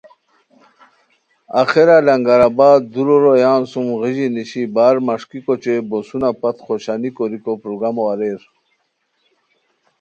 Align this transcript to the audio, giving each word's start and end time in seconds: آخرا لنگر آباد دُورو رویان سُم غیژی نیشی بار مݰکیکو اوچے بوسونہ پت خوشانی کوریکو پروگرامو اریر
آخرا 1.61 1.97
لنگر 2.07 2.39
آباد 2.49 2.81
دُورو 2.93 3.15
رویان 3.25 3.61
سُم 3.71 3.87
غیژی 4.01 4.27
نیشی 4.35 4.63
بار 4.75 4.95
مݰکیکو 5.05 5.51
اوچے 5.55 5.75
بوسونہ 5.89 6.29
پت 6.39 6.57
خوشانی 6.65 7.09
کوریکو 7.15 7.53
پروگرامو 7.61 8.03
اریر 8.11 8.41